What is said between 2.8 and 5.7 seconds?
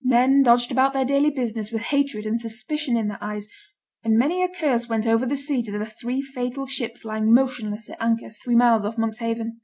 in their eyes, and many a curse went over the sea to